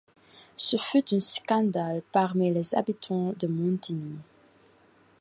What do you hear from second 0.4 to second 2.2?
Ce fut un scandale